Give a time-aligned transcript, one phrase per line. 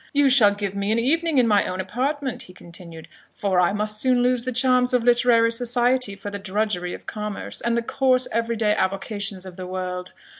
[0.13, 4.01] "You shall give me an evening in my own apartment," he continued; "for I must
[4.01, 8.27] soon lose the charms of literary society for the drudgery of commerce, and the coarse
[8.31, 10.13] every day avocations of the world.